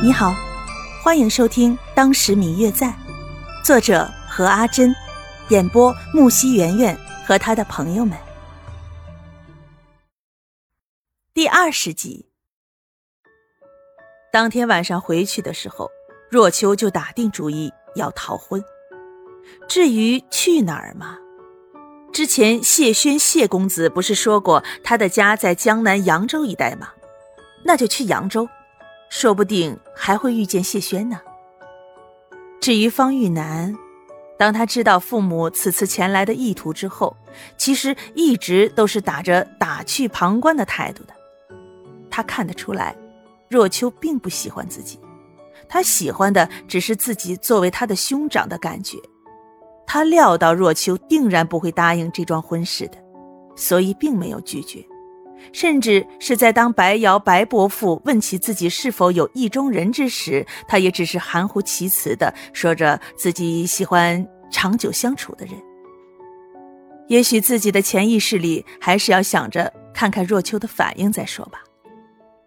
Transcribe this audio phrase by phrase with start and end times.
[0.00, 0.32] 你好，
[1.02, 2.86] 欢迎收听《当时明月在》，
[3.64, 4.94] 作者何阿珍，
[5.48, 8.16] 演播木西圆圆和他的朋友们。
[11.34, 12.30] 第二十集，
[14.32, 15.90] 当天晚上回去的时候，
[16.30, 18.62] 若秋就打定主意要逃婚。
[19.68, 21.18] 至于去哪儿嘛，
[22.12, 26.90] 之前谢轩谢公子不是说过他的家在江南扬州一带吗？
[27.64, 28.48] 那就去扬州。
[29.10, 31.20] 说不定还会遇见谢轩呢。
[32.60, 33.74] 至于方玉楠，
[34.38, 37.16] 当他知道父母此次前来的意图之后，
[37.56, 41.14] 其实一直都是打着打趣旁观的态度的。
[42.10, 42.96] 他看得出来，
[43.48, 44.98] 若秋并不喜欢自己，
[45.68, 48.98] 他喜欢的只是自己作为他的兄长的感觉。
[49.86, 52.98] 他料到若秋定然不会答应这桩婚事的，
[53.56, 54.84] 所以并没有拒绝。
[55.52, 65.54] 甚至是在当白瑶白伯父问起自己是否有意中人之时，他也只是含糊其辞的说着自己喜欢长久相处的人。
[67.08, 71.60] 也许自己的潜意识里还是要想着看看若秋的反应再说吧。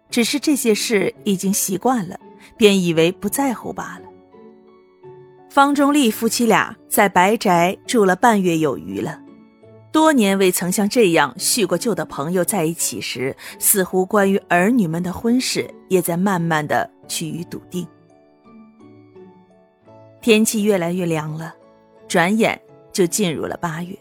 [0.08, 2.18] 只是这些事已经习惯了，
[2.56, 4.08] 便以为不在乎罢了。
[5.48, 9.21] 方中立夫妻俩在白宅住了半月有余了。
[9.92, 17.86] 多年未曾像这样叙过旧的朋友在一起时，似乎关于儿女们的婚事也在慢慢的趋于笃定。
[20.22, 21.54] 天气越来越凉了，
[22.08, 22.58] 转眼
[22.90, 23.94] 就进入了八月。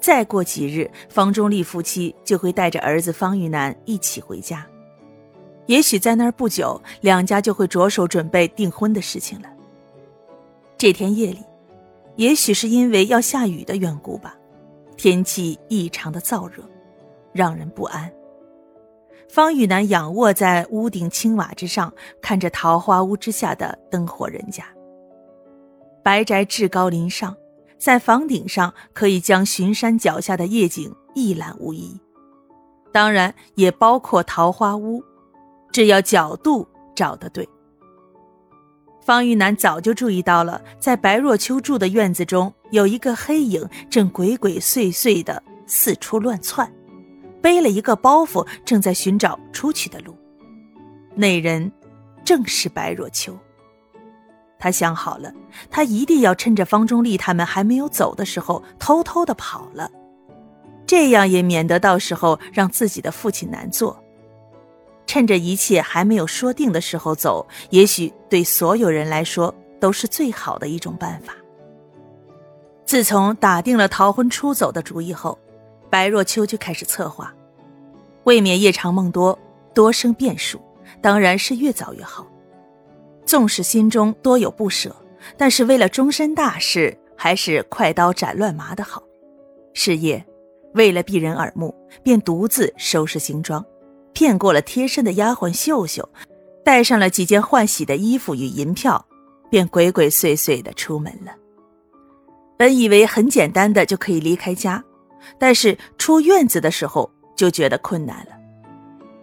[0.00, 4.66] 再过几日，方中立夫妻就会带着儿子方玉楠一起回家。
[5.66, 9.48] 也许在那儿不久，两家就会着手准备订婚的事情了。
[10.76, 11.38] 这天夜里，
[12.16, 14.34] 也许是因为要下雨的缘故吧。
[15.02, 16.62] 天气异常的燥热，
[17.32, 18.08] 让人不安。
[19.28, 24.64] 方玉楠仰卧在屋顶青瓦之上，看着桃花屋之下的灯火人家。
[26.04, 27.36] 白宅至高临上，
[27.78, 32.00] 在房顶上可以将巡山脚下的夜景一览无遗，
[32.92, 35.02] 当然也包括桃花屋，
[35.72, 36.64] 只要角度
[36.94, 37.48] 找得对。
[39.04, 46.72] 方玉楠早就注意到了，在白若秋住的院子中，有一个黑影正鬼鬼祟祟的四处乱窜，
[47.40, 50.16] 背了一个包袱，正在寻找出去的路。
[51.16, 51.70] 那人
[52.24, 53.36] 正是白若秋。
[54.56, 55.32] 他想好了，
[55.68, 59.90] 他一定要趁着方中立他们还没有走的时候，偷偷的跑了，
[60.86, 64.00] 这样也免得到时候让自己的父亲难做。
[65.06, 71.34] 趁着一切还没有说定的时候走，也许对所有人来说都是最好的一种办法。
[72.84, 75.38] 自从打定了逃婚出走的主意后，
[75.90, 77.34] 白若秋就开始策划，
[78.24, 79.38] 未免夜长梦多，
[79.74, 80.60] 多生变数，
[81.00, 82.26] 当然是越早越好。
[83.24, 84.94] 纵使心中多有不舍，
[85.36, 89.02] 但是为了终身大事，还是快刀斩乱麻的好。
[89.74, 90.22] 是夜，
[90.74, 93.64] 为了避人耳目，便独自收拾行装。
[94.12, 96.08] 骗过了贴身的丫鬟秀秀，
[96.64, 99.04] 带上了几件换洗的衣服与银票，
[99.50, 101.32] 便鬼鬼祟祟的出门了。
[102.56, 104.82] 本以为很简单的就可以离开家，
[105.38, 108.32] 但是出院子的时候就觉得困难了。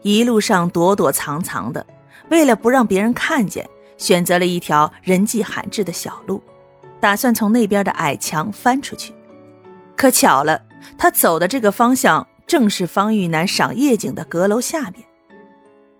[0.01, 1.85] 一路上躲躲藏藏的，
[2.29, 6.41] 为了不让别人看见，选择了一条人迹罕至的小路，
[6.99, 9.13] 打算从那边的矮墙翻出去。
[9.95, 10.61] 可巧了，
[10.97, 12.25] 他走的这个方向。
[12.49, 15.05] 正是方玉楠赏夜景的阁楼下面，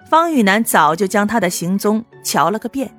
[0.10, 2.92] 方玉楠早就将他的行踪瞧了个遍，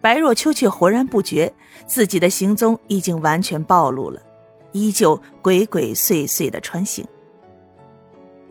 [0.00, 1.52] 白若秋却浑然不觉
[1.88, 4.22] 自己的行踪已经完全暴露了，
[4.70, 7.04] 依旧鬼鬼祟祟的穿行。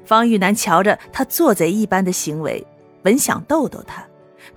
[0.03, 2.67] 方玉楠瞧着他做贼一般的行为，
[3.01, 4.05] 本想逗逗他，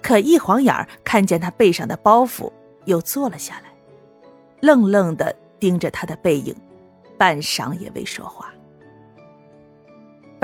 [0.03, 2.51] 可一晃眼看见他背上的包袱，
[2.87, 3.71] 又坐了下来，
[4.59, 6.53] 愣愣的盯着他的背影，
[7.17, 8.53] 半晌也未说话。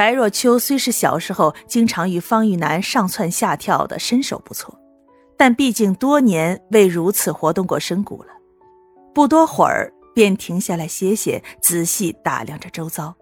[0.00, 4.74] 白若秋虽是小时候经常与方玉楠上蹿下跳的身手不错，
[5.36, 8.30] 但毕竟多年未如此活动过身骨了。
[9.12, 13.14] 不多会儿便停下来歇歇，仔细打量着周遭，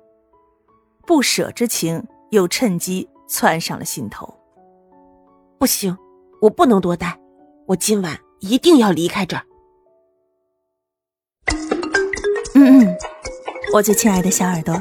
[1.04, 4.32] 不舍之情又趁机窜上了心头。
[5.58, 5.98] 不行，
[6.40, 7.18] 我不能多待，
[7.66, 9.42] 我今晚一定要离开这儿。
[12.54, 12.96] 嗯嗯，
[13.72, 14.80] 我最亲爱的小耳朵。